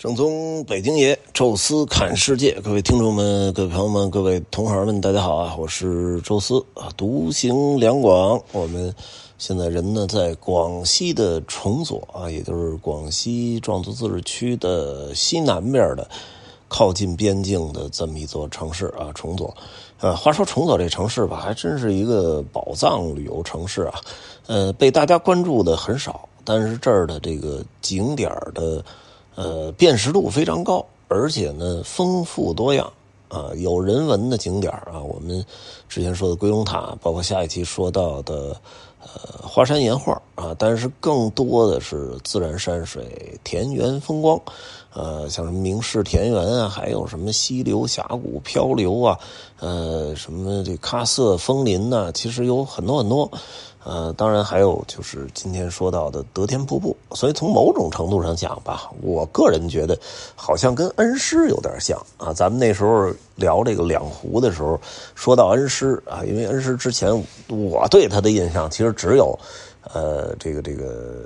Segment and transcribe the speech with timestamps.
[0.00, 5.54] 正宗北京爷，宙斯看世界，各位听众们、各位朋友们、各位同行们，大家好啊！
[5.58, 8.40] 我是宙斯啊，独行两广。
[8.52, 8.94] 我们
[9.36, 16.08] 现在人呢在广西的崇左啊，也就是广西壮族自治区的西南边的
[16.66, 19.54] 靠近边境的这么一座城市啊，崇左。
[20.00, 24.00] 呃，话说崇左这城市吧，还真是一个宝藏旅游城市啊。
[24.46, 28.82] 呃，被大家关注的很少，但是这儿的这个景点的。
[29.42, 32.92] 呃，辨识度非常高，而且呢丰富多样
[33.28, 35.42] 啊，有人文的景点啊，我们
[35.88, 38.54] 之前说的归龙塔，包括下一期说到的
[39.00, 44.38] 呃华山岩画啊，但是更多的是自然山水、田园风光，
[44.92, 49.18] 呃，像什么名士田园啊，还有什么溪流峡谷漂流啊，
[49.58, 53.30] 呃，什么这喀瑟枫林呐，其实有很多很多。
[53.82, 59.98] 呃，当然还有就是今天说到的德天瀑布，所以从某种程度上讲吧，我个人觉得
[60.36, 62.32] 好像跟恩施有点像啊。
[62.32, 64.78] 咱们那时候聊这个两湖的时候，
[65.14, 67.10] 说到恩施啊，因为恩施之前
[67.48, 69.38] 我对他的印象其实只有
[69.94, 71.24] 呃这个这个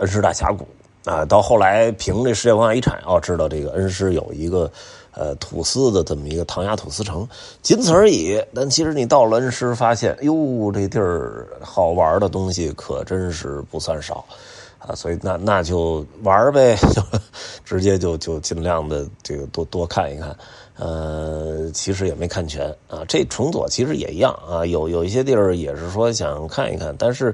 [0.00, 0.66] 恩施大峡谷
[1.04, 4.70] 啊，到后来凭这世界文化遗产哦，知道这个恩施有一个。
[5.16, 7.24] 呃，土司的这么一个唐雅土司城，
[7.62, 8.42] 仅此而已。
[8.52, 14.24] 但其实你到了恩施，发现哟，这地儿好玩的东西可真是不算少
[14.80, 14.92] 啊！
[14.96, 17.00] 所以那那就玩呗，就
[17.64, 20.36] 直接就就尽量的这个多多看一看。
[20.76, 23.04] 呃，其实也没看全啊。
[23.06, 27.32] 这崇左其实也一样啊，有有一些地儿也是说想看一看，但是，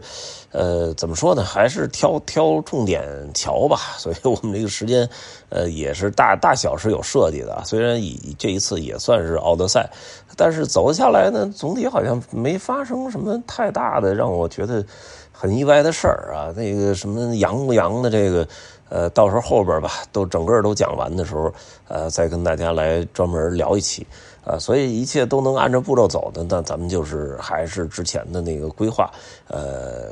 [0.53, 3.79] 呃，怎么说呢，还是挑挑重点瞧吧。
[3.99, 5.09] 所以我们这个时间，
[5.49, 7.63] 呃，也是大大小是有设计的。
[7.65, 9.89] 虽然以这一次也算是奥德赛，
[10.37, 14.85] 但是走下来呢，总体好像没发生什么太大的让我觉得
[15.33, 16.53] 很意外的事儿啊。
[16.57, 18.47] 那个什么阳不阳的这个。
[18.91, 21.55] 呃，到时候后边吧，都整个都讲完的时候，
[21.87, 24.05] 呃，再跟大家来专门聊一期，
[24.45, 29.09] 啊，所以一切都能按照步骤走的，那咱们就是还是之前的那个规划，
[29.47, 30.11] 呃，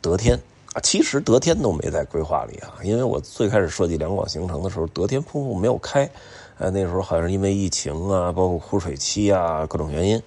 [0.00, 0.38] 德天
[0.72, 6.08] 啊，其实德天都没在规划里啊，因为我最开始设计两广行程的时候，德天瀑布没有开，
[6.58, 10.22] 呃，那时候好像因为疫情啊，包括枯水期啊，各种原因。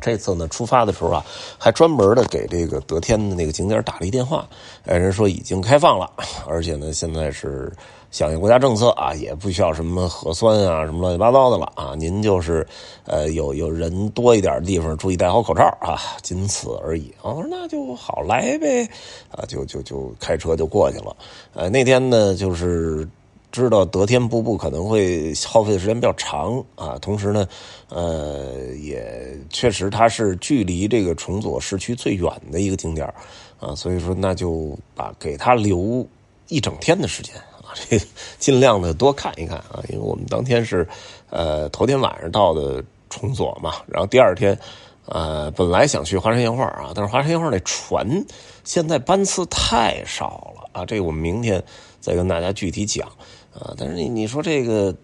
[0.00, 1.26] 这次呢，出发的时候啊，
[1.58, 4.48] 还专门的给这个德天的那个景点打了一电话，
[4.86, 6.08] 哎，人说已经开放了，
[6.46, 7.72] 而且呢，现在是
[8.10, 12.66] 响应国家政策啊，也不需要什么核酸啊，什么乱七八糟的了啊，您就是
[13.04, 17.12] 呃有有人多一点的地方，注意戴好口罩啊，仅此而已。
[17.22, 18.88] 我说那就好来呗，
[19.30, 21.16] 啊，就就就开车就过去了。
[21.54, 23.08] 呃，那天呢，就是。
[23.50, 27.48] 知道得天瀑布可能会耗费的时间比较长啊，同时呢，
[27.88, 33.10] 呃，也确实它是距离这个崇左市区最远的一个景点
[33.58, 36.06] 啊，所以说那就把给他留
[36.48, 37.34] 一整天的时间，
[37.74, 38.00] 这
[38.38, 40.86] 尽量的多看一看啊，因为我们当天是
[41.30, 44.58] 呃头天晚上到的崇左嘛，然后第二天
[45.06, 48.24] 呃本来想去华山岩画啊，但是华山岩画那船
[48.64, 51.62] 现在班次太少了啊，这个我们明天
[52.00, 53.08] 再跟大家具体讲。
[53.54, 54.94] 啊，但是你你说这个，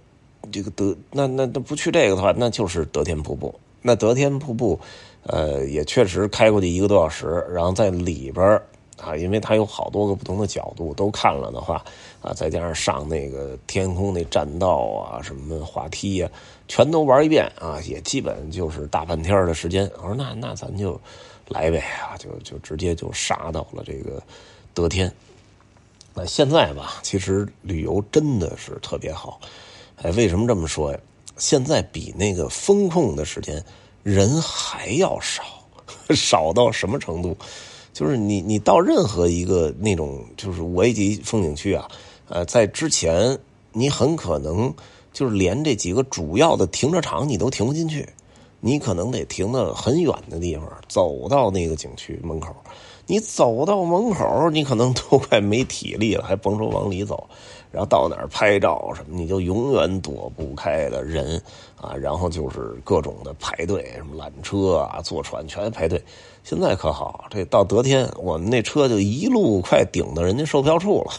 [0.53, 3.53] 这个德那那那不去这个的话，那就是德天瀑布。
[3.83, 4.79] 那德天瀑布，
[5.25, 8.63] 呃，也确实开过去一个多小时，然后在里边
[8.97, 11.85] 啊，因为它有好多个不同的角度都看了的话，
[12.23, 16.31] 啊，再加上上那个天空那栈道啊，什么滑梯呀，
[16.69, 19.91] 全都玩一遍啊，也基本就是大半天的时间。
[19.97, 21.01] 我说那那咱就
[21.49, 24.23] 来呗啊，就就直接就杀到了这个
[24.73, 25.13] 德天。
[26.15, 29.41] 那现在吧，其实旅游真的是特别好，
[30.03, 30.99] 哎，为什么这么说呀？
[31.37, 33.61] 现在比那个风控的时间
[34.05, 35.43] 人还要少，
[36.15, 37.37] 少到什么程度？
[37.95, 41.89] 就是你你到任何一个那种就是五 A 级风景区啊，
[42.29, 43.39] 呃，在之前
[43.73, 44.75] 你很可能
[45.13, 48.07] 就是连这几个主要的停车场你都停不进去，
[48.59, 52.55] 你可能得停到很远的地方，走到那个景区门口。
[53.07, 57.29] 你走到门口，你可能都快没体力了，还甭说往里走。
[57.71, 61.41] 然后到哪儿拍照什么，你就永远躲不开的人
[61.85, 61.95] 啊。
[61.95, 66.03] 然后就是各种的排队，什么缆车啊、坐船全排队。
[66.43, 71.13] 现在可好，这到德天，我们那车就一路快顶到人家售票处了，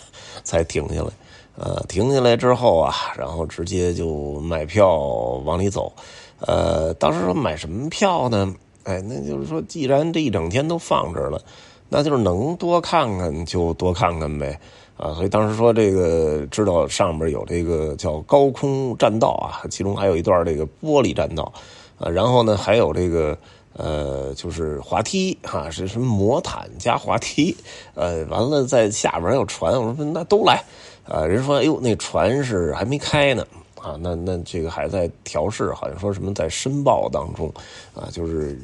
[0.44, 1.10] 才停下来。
[1.58, 4.98] 呃，停下来之后啊，然后直接就买票
[5.46, 5.92] 往里走。
[6.40, 8.54] 呃，当时说买什么票呢？
[8.84, 11.42] 哎，那就是说，既然这一整天都放这儿了。
[11.88, 14.60] 那就是能多看看就多看看呗，
[14.98, 21.52] 啊，所以当时说这个知道上边有这个叫高空栈道啊，其中还有一段这个玻璃栈道，
[22.00, 23.38] 啊，然后呢还有这个
[23.74, 27.54] 呃就是滑梯哈，是什么魔毯加滑梯，
[27.94, 30.64] 呃，完了在下边有船，我说那都来，
[31.06, 33.46] 啊，人说，哎呦，那船是还没开呢，
[33.82, 37.54] 啊，那那这个还在调试，好像说什么在申报当中，
[37.94, 38.58] 啊，就是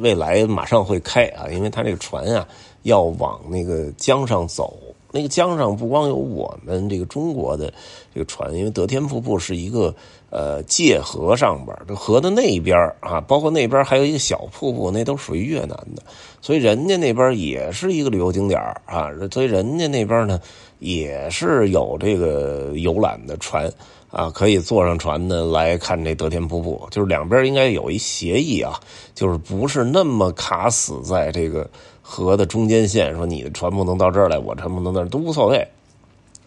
[0.00, 2.44] 未来马上会开啊，因为他这个船啊
[2.82, 4.76] 要往那个江上走。
[5.10, 7.72] 那个江上不光有我们这个中国的
[8.14, 9.94] 这个船，因为德天瀑布是一个
[10.28, 16.02] 呃界河上边这河的那边啊，包括那边还有一个小瀑布，那都属于越南的，
[16.42, 20.38] 所以人家那边也是一个旅游景点啊，所以人家那边呢
[20.78, 23.72] 也是有这个游览的船
[24.10, 28.78] 啊，可以坐上船呢来看这德天瀑布，就是两边应该有一协议啊，
[29.14, 31.66] 就是不是那么卡死在这个。
[32.10, 35.68] 河的中间线，说你的船不能到这儿来，我船不能到都无所谓。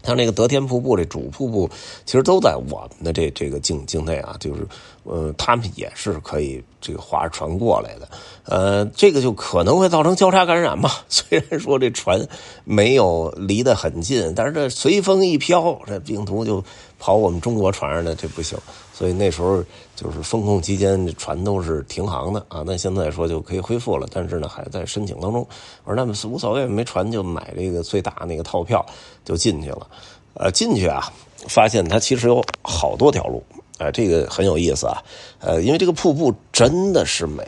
[0.03, 1.69] 像那个德天瀑布这主瀑布，
[2.07, 4.65] 其实都在我们的这这个境境内啊，就是
[5.03, 8.09] 呃，他们也是可以这个划船过来的。
[8.45, 10.89] 呃，这个就可能会造成交叉感染嘛。
[11.07, 12.27] 虽然说这船
[12.63, 16.63] 没有离得很近，但是这随风一飘，这病毒就
[17.01, 18.55] 跑我们中国船上的，这不行。
[18.93, 19.63] 所以那时候
[19.95, 22.61] 就是封控期间，船都是停航的啊。
[22.63, 25.41] 那现在说就可以恢复了，但是呢还在申请当中。
[25.83, 28.85] 我说那么无所谓，没船就买这个最大那个套票
[29.25, 29.87] 就进去了。
[30.35, 31.11] 呃，进去啊，
[31.47, 33.43] 发现它其实有好多条路，
[33.79, 35.01] 啊，这个很有意思啊。
[35.39, 37.43] 呃，因为这个瀑布真的是美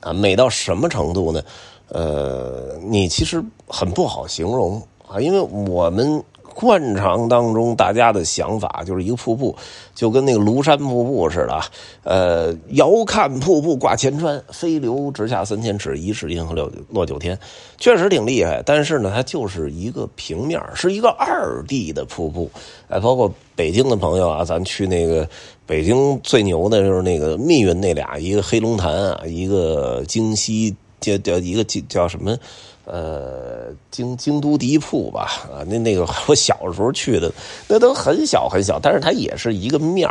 [0.00, 1.42] 啊，美到什么程度呢？
[1.88, 6.22] 呃，你其实很不好形容啊，因为我们。
[6.54, 9.56] 惯常当中，大家的想法就是一个瀑布，
[9.94, 11.60] 就跟那个庐山瀑布似的。
[12.02, 17.38] 呃，遥看瀑布挂前川，飞流直下三千尺，疑是银河落落九天，
[17.78, 18.62] 确实挺厉害。
[18.64, 22.50] 但是呢，它就是一个平面，是一个二 D 的瀑布。
[22.88, 25.28] 哎，包括北京的朋友啊，咱去那个
[25.66, 32.36] 北京最牛的就是那个密云那俩，一个黑龙潭啊，一个京西叫叫一个叫叫什么？
[32.84, 37.30] 呃，京京都第一铺吧，啊，那那个我小时候去的，
[37.68, 40.08] 那都很小很小，但是它也是一个面，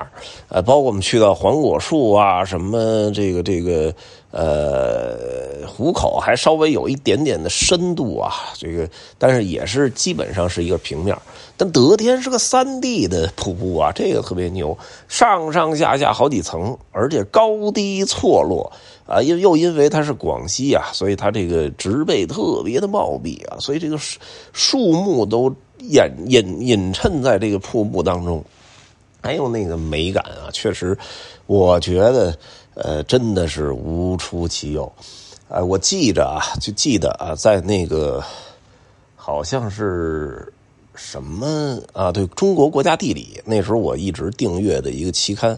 [0.48, 3.94] 呃，包括我们去到黄果树啊，什么这个这个，
[4.31, 8.88] 呃，湖口还稍微有一点点的深度啊，这个，
[9.18, 11.18] 但是也是基本上是一个平面。
[11.57, 14.77] 但德天是个三 D 的瀑布啊，这个特别牛，
[15.10, 18.71] 上上下下好几层，而且高低错落
[19.09, 24.19] 啊，又又因为它是广西啊，所以它这个植被特别的茂密啊，所以这个树
[24.53, 28.45] 树木都掩隐隐衬在这个瀑布当中，
[29.19, 30.95] 还有那个美感啊，确实，
[31.47, 32.38] 我觉得
[32.75, 34.91] 呃真的是无出其右，
[35.50, 38.23] 啊，我记着啊，就记得啊，在那个
[39.15, 40.53] 好像是。
[41.01, 42.11] 什么啊？
[42.11, 45.57] 对中国国家地理，那时候我一直订阅的一个期刊，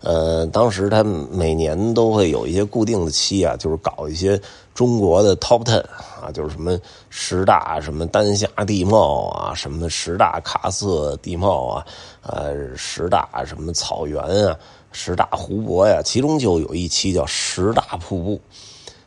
[0.00, 4.40] 呃，当时他每年都会有一些固定的期啊，就是搞一些
[4.72, 5.80] 中国的 top ten
[6.22, 6.78] 啊，就是什么
[7.10, 11.86] 十大什么丹霞地貌啊，什么十大喀斯地貌啊，
[12.22, 14.56] 呃，十大什么草原啊，
[14.92, 18.40] 十大湖泊呀，其中就有一期叫十大瀑布。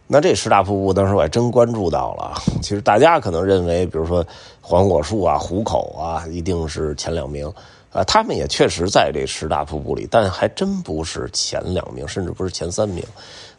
[0.07, 2.33] 那这十大瀑布，当时我还真关注到了。
[2.61, 4.25] 其实大家可能认为，比如说
[4.59, 7.49] 黄果树啊、湖口啊，一定是前两名
[7.91, 8.03] 啊。
[8.03, 13.03] 他们也确实在这十大瀑布里，但还真不是前两名，甚至不是前三名。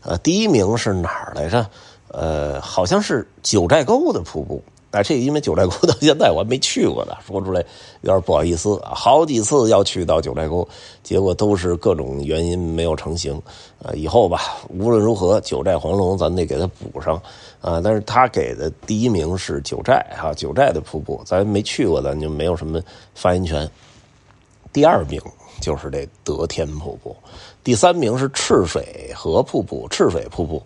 [0.02, 1.67] 呃，第一名是哪儿来着？
[2.08, 4.62] 呃，好像是九寨沟的瀑布。
[4.90, 7.64] 哎，这因为九寨沟到现在我还没去过呢，说出来
[8.02, 8.93] 有点不好意思啊。
[8.94, 10.69] 好几次要去到九寨沟，
[11.02, 13.41] 结果都是各种原因没有成行。
[13.82, 17.15] 呃，以后吧，无论如何，九寨黄龙咱得给它补上
[17.62, 17.81] 啊。
[17.82, 22.79] 但是他给的第一名是九寨哈，九寨的瀑布，咱没去过，咱就没有什么
[23.15, 23.67] 发言权。
[24.72, 25.20] 第二名
[25.60, 27.14] 就是这德天瀑布，
[27.62, 30.62] 第三名是赤水河瀑布，赤水瀑布。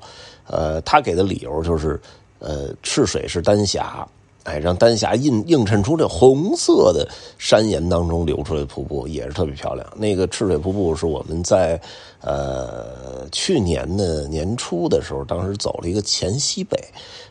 [0.46, 2.00] 呃，他给的理由就是，
[2.38, 4.06] 呃，赤水是丹霞。
[4.44, 7.04] 哎，让丹霞映映衬出这红色的
[7.36, 9.84] 山岩当中流出来的瀑布，也是特别漂亮。
[9.96, 11.80] 那个赤水瀑布是我们在
[12.20, 16.78] 呃去年的年初的时候，当时走了一个黔西北。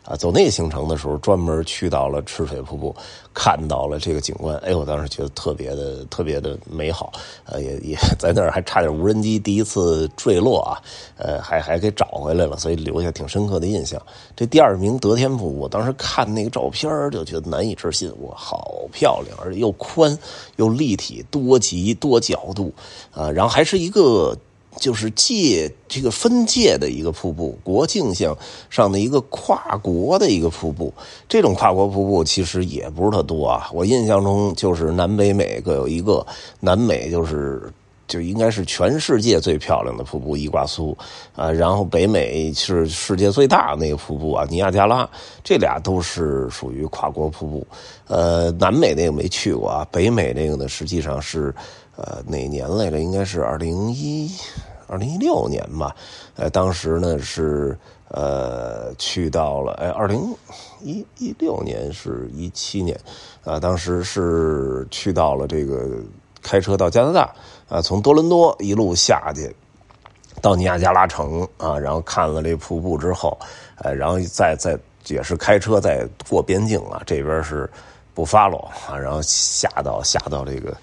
[0.04, 2.94] 啊，走那个行程的时候，专门去到了赤水瀑布，
[3.38, 4.56] 看到了这个景观。
[4.64, 7.12] 哎，我当时觉得特别的、特别的美好。
[7.44, 10.80] 呃，也也 在那儿还差点无人机第一次坠落啊，
[11.18, 14.00] 呃，还还给找回来了，所以留下挺深刻的印象。
[14.34, 20.18] 这第二名德天瀑布，当时看那个照片就觉得难以置信，哇，好漂亮，而且又宽
[20.56, 22.72] 又立体，多极多角度
[23.12, 24.34] 啊，然后还是一个。
[24.76, 28.36] 就是界这个分界的一个瀑布，国境上
[28.68, 30.92] 上的一个跨国的一个瀑布。
[31.28, 33.68] 这种跨国瀑布其实也不是特多啊。
[33.72, 36.24] 我印象中就是南北美各有一个，
[36.60, 37.72] 南美就是
[38.06, 40.96] 就应该是全世界最漂亮的瀑布伊瓜苏
[41.34, 45.08] 啊，然后北美是世界最大的那个瀑布啊尼亚加拉，
[45.42, 47.66] 这俩都是属于跨国瀑布。
[48.06, 51.52] 呃，南美那个没去过啊，北美那个呢实际上是
[51.96, 52.98] 呃哪年来着？
[53.00, 54.30] 应该是二零一
[54.86, 55.94] 二零一六年吧。
[56.36, 57.76] 呃，当时呢是
[58.08, 60.34] 呃去到了哎二零
[60.80, 62.98] 一一六年是一七年
[63.44, 65.88] 啊，当时是去到了这个
[66.42, 67.34] 开车到加拿大。
[67.68, 69.52] 啊，从多伦多一路下去，
[70.40, 73.36] 到尼亚加拉城啊，然后看了这瀑布之后，
[73.78, 77.68] 呃，然后再再也是开车再过边境啊，这边是
[78.14, 80.76] 布法罗啊，然后下到下到这个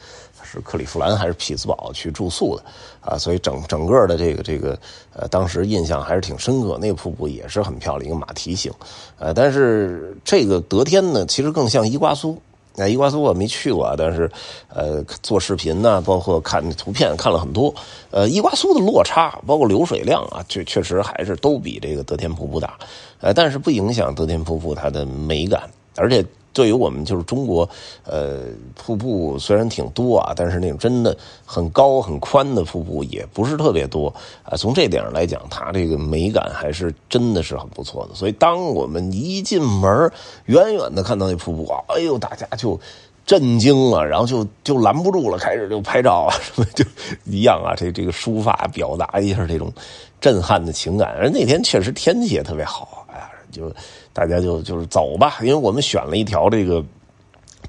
[0.53, 2.63] 是克利夫兰还是匹兹堡去住宿的
[3.01, 4.77] 啊，所以整整个的这个这个
[5.15, 6.77] 呃，当时印象还是挺深刻。
[6.79, 8.71] 那个瀑布也是很漂亮，一个马蹄形，
[9.17, 12.39] 呃，但是这个德天呢，其实更像伊瓜苏。
[12.75, 14.29] 那伊瓜苏我没去过，但是，
[14.67, 17.73] 呃，做视频呢，包括看图片看了很多。
[18.11, 22.77] 呃，伊瓜苏的落差，包括流水量啊，确确实还是都比这个德天瀑布大。
[23.21, 26.23] 呃，但是不影响德天瀑布它的美感，而且。
[26.53, 27.67] 对于我们就是中国，
[28.05, 28.43] 呃，
[28.75, 34.55] 瀑布虽然挺多啊，但是那种真的很高很宽的瀑布也不是特别多啊。
[34.55, 38.13] 从这点上来讲，它这个美感还是真的是很不错的。
[38.13, 40.11] 所以，当我们一进门，
[40.45, 42.79] 远远的看到那瀑布，哎呦，大家就
[43.25, 46.85] 震惊了，然后就就拦不住了，开始就拍照啊，什么 就
[47.25, 47.73] 一样啊。
[47.75, 49.73] 这这个书法表达一下这种
[50.21, 51.15] 震撼的情感。
[51.17, 53.73] 而那天确实天气也特别好，哎呀，就。
[54.15, 56.85] 大家就就是走吧，因为我们选了一条这个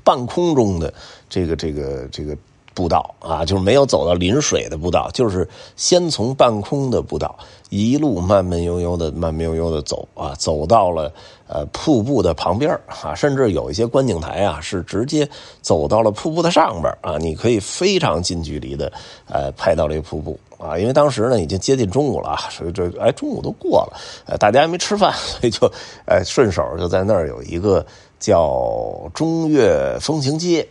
[0.03, 0.93] 半空中的
[1.27, 2.37] 这个这个这个
[2.75, 7.35] 步道啊，就是没有走到临水的步道，就是先从半空的步道
[7.71, 11.13] 一路慢慢悠悠的、慢慢悠悠的走啊，走到了
[11.47, 12.71] 呃瀑布的旁边
[13.03, 15.29] 啊，甚至有一些观景台啊是直接
[15.63, 18.93] 走到了瀑布的上边啊，你可以非常近距离的
[19.29, 20.39] 呃拍到这个瀑布。
[20.57, 25.71] 啊，因为当时呢已经接近中午了，所以这哎中午都过了，呃大家还没吃饭， 所以就
[26.07, 27.85] 哎顺手就在那儿有一个
[28.19, 30.67] 叫中越风情街，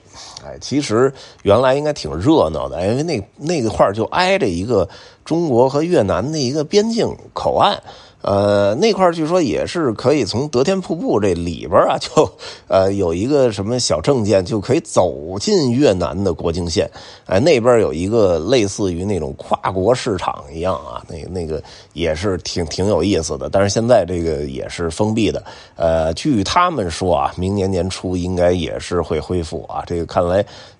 [0.46, 1.12] 哎其实
[1.44, 4.88] 原来应该挺热闹的，因为那那个块就挨着一个
[5.24, 7.82] 中国和越南的一个边境口岸。
[8.22, 12.32] 呃，那块据说也是可以从德天瀑布这里边啊，就
[12.70, 16.90] 呃有一个什么小证件，就可以走进越南的国境线。
[17.26, 23.50] 哎，那边有一个类似于那种跨国市场一样啊，那那个也是挺挺有意思的。
[23.50, 25.44] 但是现在这个也是封闭的。
[25.76, 29.84] 呃，据他们说啊，明年年初应该也是会恢复啊。
[29.86, 30.33] 这个看来。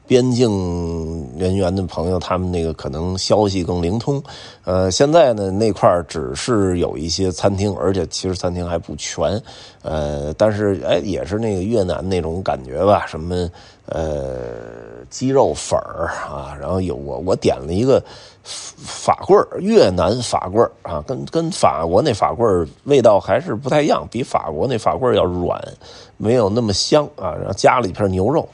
[0.06, 4.22] 边境人员的朋友，他们那个可能消息更灵通。
[4.66, 9.42] 呃，现在呢，那块只是有一些餐厅，而且其实餐厅还不全。
[9.82, 13.50] 呃，但是哎，也是那个越南那种感觉吧，什么
[13.86, 18.04] 呃鸡肉粉儿啊，然后有我我点了一个
[18.44, 25.62] 法棍越南法棍啊，跟跟法国那法棍味道还是不太一样，比法国那法棍要软，
[26.18, 28.48] 没有那么香啊，然后加了一片牛肉。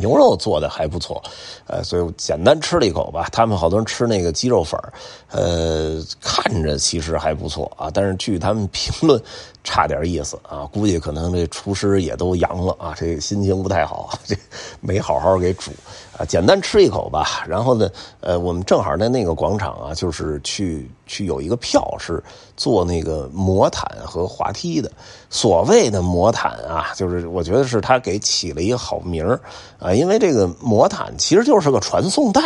[0.00, 1.22] 牛肉做的还不错，
[1.66, 3.28] 呃，所以简单吃了一口吧。
[3.30, 4.80] 他们好多人吃那个鸡肉粉
[5.30, 9.22] 呃，看着其实还不错啊，但是据他们评论。
[9.62, 14.34] 差点意思啊，估计可能这厨师也都阳了啊，这心情不太好， 这
[14.80, 15.70] 没好好给煮
[16.16, 17.44] 啊，简单吃一口吧。
[17.46, 17.90] 然后呢，
[18.20, 22.22] 呃，我们正好在那个广场啊，就是去去有一个票是
[22.56, 24.90] 坐那个魔毯和滑梯的。
[25.28, 29.26] 所谓的魔毯啊，就是我觉得是他给起了一个好名
[29.78, 32.42] 啊，因为这个魔毯其实就是个传送带。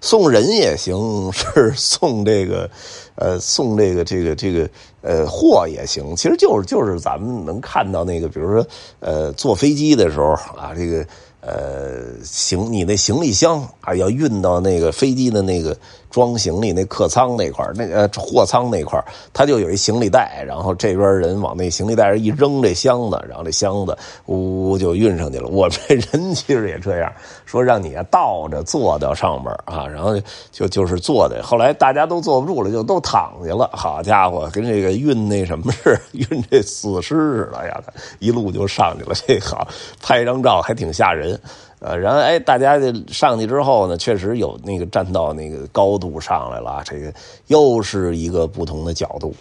[0.00, 0.96] 送人也行，
[1.34, 2.70] 是送这个，
[3.16, 4.70] 呃，送这个这个这个
[5.08, 8.66] 呃货也行，其实就是就是咱们能看到那个，比如说
[9.00, 11.06] 呃坐飞机的时候啊，这个。
[11.40, 15.74] 呃，行，你那行李箱啊，要运到那个飞机的那个
[16.10, 23.96] 装行李那客舱那块那呃货舱那块他就有一行李袋，然后这边人往那行李袋上一扔这箱子，然后这箱子
[24.26, 25.48] 呜呜就运上去了。
[25.48, 27.12] 我这人其实也这样，
[27.44, 30.18] 说让你啊倒着坐到上面啊，然后
[30.50, 31.42] 就就是坐的。
[31.42, 33.68] 后来大家都坐不住了，就都躺下了。
[33.72, 37.80] 好家伙，跟这个运那什么似的，运这死尸似的呀，
[38.18, 39.14] 一路就上去了。
[39.26, 39.68] 这好
[40.02, 41.38] 拍张照还挺吓人。
[41.80, 47.12] 呃，然后哎，大家上去之后呢，确实有那个站到那个高度上来了，这个
[47.46, 49.32] 又是一个不同的角度，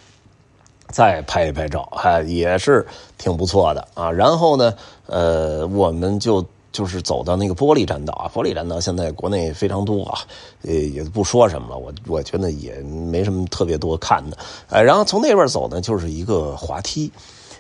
[0.89, 2.86] 再拍一拍照，哎，也是
[3.17, 4.12] 挺不错的啊。
[4.12, 4.74] 然后呢，
[5.08, 10.20] 呃，我们就就是走到那个玻璃栈道啊，玻璃栈道现在国内非常多啊，
[10.62, 14.38] 呃，也不说什么了，我我觉得也没什么特别多看的，
[14.70, 17.12] 哎，然后从那边走呢，就是一个滑梯。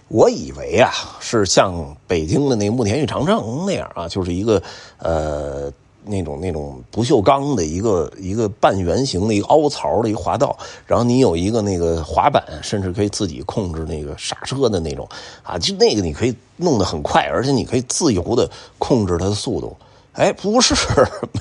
[0.09, 4.61] 我以为啊，是像北京的那个慕田峪长城那样啊，就是一个
[4.99, 5.71] 呃
[6.05, 15.05] 那种那种不锈钢的一个一个半圆形的一个凹槽的一个滑道，然后你有一个那个滑板，甚至可以自己控制那个刹车的那种
[15.43, 19.75] 啊，就那个你可以弄得很快，而且你可以自由的控制它的速度。
[20.13, 20.73] 哎，不是，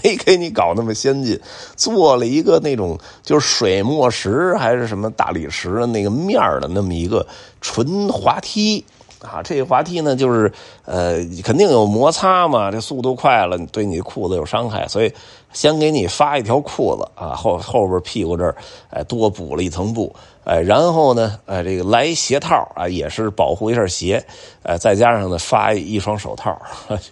[0.03, 1.41] 没给你搞那么先进，
[1.77, 7.27] 做了一个那种就是水墨石还是什么大理石的那个面的那么一个
[7.67, 8.85] 纯滑梯
[9.21, 9.43] 啊。
[9.43, 10.53] 这个滑梯呢，就是
[10.85, 15.13] 呃，肯定有摩擦嘛，这速度快了，对你裤子有伤害，所以
[15.53, 18.55] 先给你发一条裤子啊，后后边屁股这儿
[18.91, 24.25] 哎多补了一层布，哎，然后呢，哎这个来鞋套啊，也是保护一下鞋，
[24.63, 26.57] 哎，再加上呢发一双手套，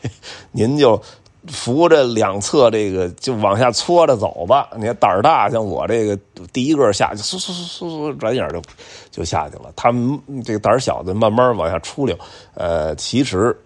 [0.53, 1.03] 您就。
[1.49, 4.69] 扶着两侧这个就往下搓着走吧。
[4.77, 6.19] 你看胆儿大，像我这个
[6.53, 8.63] 第一个下去，嗖嗖嗖嗖嗖，转眼就
[9.11, 9.73] 就下去了。
[9.77, 12.17] 他们这个胆儿小的慢慢往下出溜，
[12.55, 13.57] 呃，其实。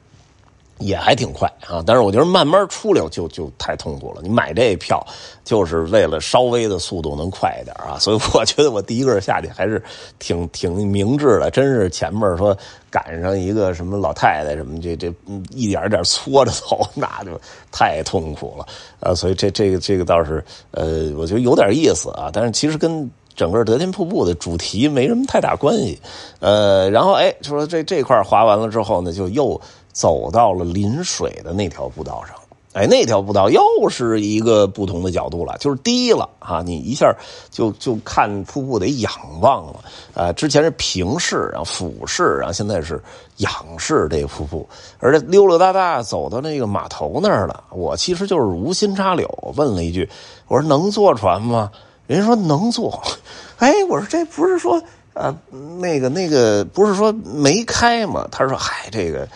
[0.79, 4.21] 也还挺快啊，但是我觉得慢慢出溜就就太痛苦了。
[4.23, 5.05] 你买这票
[5.45, 9.83] 就是为了稍微的速度能快一点啊，所以我觉得我第一个下去还是
[10.19, 11.51] 挺 挺明智的。
[11.51, 12.57] 真是前面说
[12.91, 15.13] 赶上一个什么老太太什么这这
[15.51, 17.41] 一点一点搓着走， 那就
[17.73, 18.67] 太痛苦了
[19.01, 19.15] 啊。
[19.15, 26.01] 所以这这个这个倒是呃，我觉得有点意思啊，但是其实跟整个德天瀑布的主题没什么太大关系。
[26.41, 29.61] 呃，然后哎，说这这块滑完了之后呢，就又。
[29.99, 32.37] 走到了临水的那条步道上，
[32.73, 36.63] 哎，那条步道又是一个不同的角度了，就是低了啊！
[36.65, 37.13] 你一下
[37.51, 39.81] 就就看瀑布得仰望了
[40.15, 40.33] 啊！
[40.33, 43.03] 之前是平视，然后俯视，然后现在是
[43.39, 44.69] 仰视这个瀑布，
[45.01, 47.65] 而且溜溜达达走到那个码头那儿了。
[47.73, 50.09] 我其实就是无心插柳，问了一句
[50.47, 51.73] ：“我说能坐船吗？”
[52.07, 53.03] 人家说能坐。
[53.59, 54.81] 哎，我说这不是说
[55.15, 55.37] 呃，
[55.81, 58.29] 那个那个不是说没开吗？
[58.31, 59.27] 他说：“嗨，这个。”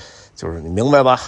[0.43, 1.21] 就是你明白吧？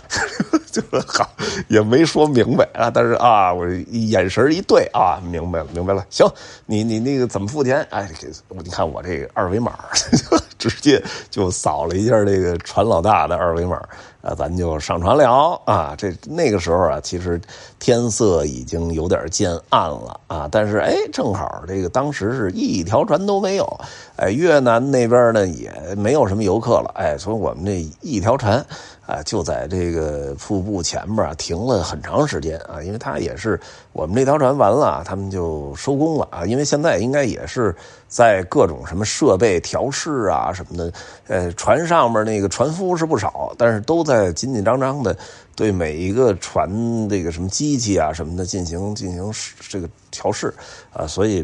[0.83, 1.31] 就是好，
[1.69, 2.91] 也没说明白啊。
[2.93, 6.05] 但是啊，我眼神一对啊，明白了，明白了。
[6.11, 6.27] 行，
[6.67, 7.87] 你你那个怎么付钱？
[7.91, 8.11] 哎，
[8.49, 9.79] 你看我这个二维码，
[10.59, 11.01] 直接
[11.31, 13.81] 就扫了一下这个船老大的二维码。
[14.25, 15.95] 啊，咱就上船了啊！
[15.99, 17.39] 这那个时候啊，其实
[17.79, 20.49] 天色已经有点渐暗了啊。
[20.51, 23.81] 但是哎，正好这个当时是一条船都没有，
[24.17, 28.65] 哎，越南那边呢也没有什么游客了，哎，所以我们这一条船
[29.07, 33.61] 啊，就在这个瀑部前面啊停了很长时间啊，因为它也是
[33.93, 36.47] 我们这条船完了，他们就收工了啊。
[36.47, 37.75] 因为现在应该也是
[38.07, 40.93] 在各种什么设备调试啊什么的，
[41.27, 44.05] 呃，船上面那个船夫是不少，但是都。
[44.05, 45.17] 在紧紧张张的
[45.57, 46.69] 对每一个船
[47.09, 49.33] 这个什么机器啊什么的进行进行
[49.67, 50.53] 这个调试
[50.93, 51.43] 啊，所以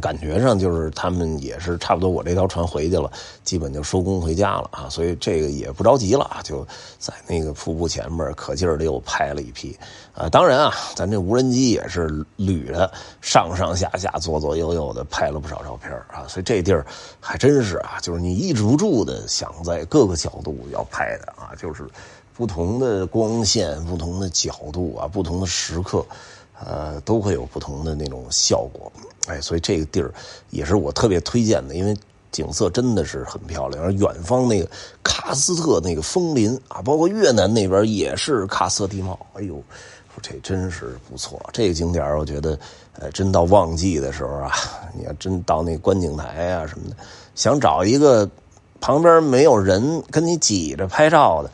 [0.00, 3.10] 感觉上就是他们也是差不多，我这条船回去了，
[3.42, 6.66] 基本就收工回家了啊，所以这个也不着急了，就
[6.98, 9.76] 在那个瀑布前面可劲儿的又拍了一批
[10.14, 10.28] 啊。
[10.28, 16.86] 当然啊，咱这无人机也是捋着上上下下左左右右的拍了不少照片啊，所以这地儿
[17.18, 21.52] 还真是啊，就是你抑制不住的想在各个角度要拍的啊。
[21.58, 21.84] 就是
[22.32, 26.06] 不同的光线、不同的角度啊、不同的时刻，
[26.64, 28.90] 呃，都会有不同的那种效果。
[29.26, 30.12] 哎，所以这个地儿
[30.50, 31.96] 也是我特别推荐的，因为
[32.30, 33.82] 景色真的是很漂亮。
[33.82, 34.68] 而远方那个
[35.04, 39.18] 喀斯特那个枫林啊，包括越南那边也是喀斯特地貌。
[39.34, 39.62] 哎呦，
[40.22, 41.40] 这真是不错。
[41.52, 42.58] 这个景点我觉得，
[42.98, 44.52] 呃，真到旺季的时候啊，
[44.96, 46.96] 你要真到那观景台啊什么的，
[47.34, 48.28] 想找一个。
[48.82, 51.50] 旁边没有人跟你挤着拍照的，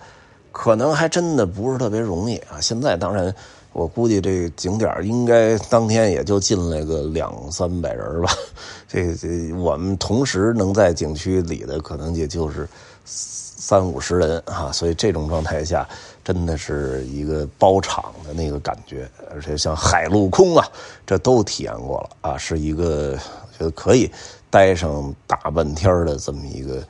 [0.58, 2.58] 可能还真的不是特别容易啊。
[2.62, 3.32] 现在当然，
[3.74, 8.32] 我估计这景点应该当天也就进来个两三百人吧。
[8.88, 12.66] 这这我们同时能在景区里的，可能也就是
[13.04, 14.72] 三五十人啊。
[14.72, 15.86] 所以这种状态下，
[16.24, 20.66] 真的是一个包场的那个感觉，而且像海陆空啊，
[21.04, 23.14] 这都体验过了啊，是一个
[23.58, 24.10] 觉得可以
[24.48, 26.82] 待上大半天的这么一个。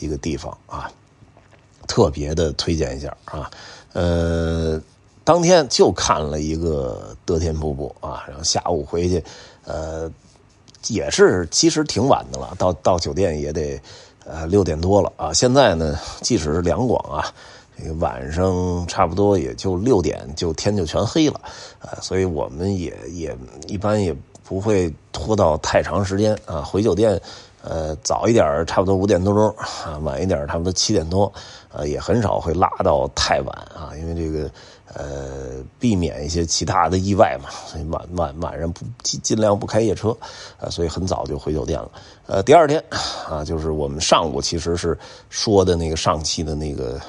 [0.00, 0.90] 一个地方啊，
[1.92, 3.50] 特别的推荐一下啊，
[3.92, 4.80] 呃，
[5.24, 9.22] 当天就看了一个德天瀑布啊，然后下午回去，
[9.66, 10.10] 呃，
[10.88, 13.78] 也是其实挺晚的了，到到酒店也得
[14.24, 15.34] 呃六点多了啊。
[15.34, 17.30] 现在呢，即使是两广啊，
[17.78, 21.38] 这个晚上差不多也就六点就天就全黑了
[21.78, 27.20] 啊，所以我们也也一般也不会拖到太长时间啊，回酒店。
[27.62, 31.32] 呃，早一点差不多五点多钟啊；晚一点差不多七点多，
[31.72, 34.50] 呃，也很少会拉到太晚啊，因为这个
[34.94, 37.48] 呃，避免一些其他的意外嘛。
[37.66, 40.10] 所以晚晚晚上不尽尽量不开夜车，
[40.60, 41.90] 啊，所以很早就回酒店了。
[42.26, 42.82] 呃，第二天
[43.28, 44.98] 啊，就是我们上午其实是
[45.30, 47.00] 说的那个上期的那个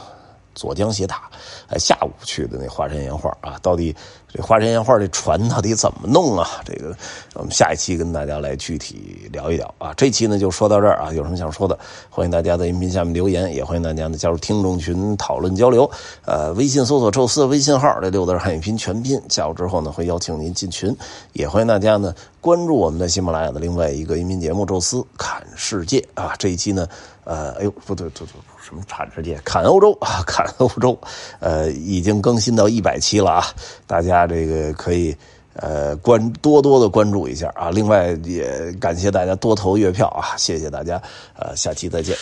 [0.56, 1.30] 左江斜塔，
[1.68, 3.96] 呃，下午去的那华山岩画啊，到底
[4.28, 6.62] 这华山岩画这船到底怎么弄啊？
[6.66, 6.96] 这个
[7.34, 9.94] 我们下一期跟大家来具体聊一聊啊。
[9.96, 11.78] 这期呢就说到这儿啊，有什么想说的，
[12.10, 15.90] 欢迎大家在音频下面留言，也欢迎大家呢加入听众群讨论交流。
[16.26, 20.96] 呃，微信搜索“宙斯”微信号，这六字汉语拼全拼，加入之后呢会邀请您进群，
[21.34, 26.34] 也欢迎大家呢关注我们在喜马拉雅的另外一个音频节目《宙斯看世界》啊。
[26.38, 26.88] 这一期呢，
[27.26, 28.28] 呃，哎呦，不对，不对，
[28.62, 29.38] 什么产世界？
[29.46, 30.98] 看欧洲 啊，看欧洲，
[31.40, 33.46] 呃，已经更新到一百期了啊，
[33.88, 35.16] 大家这个可以
[35.56, 37.70] 呃关多多的关注一下啊。
[37.70, 41.02] 另外也感谢大家多投月票啊，谢谢大家，
[41.36, 42.16] 呃，下期再见。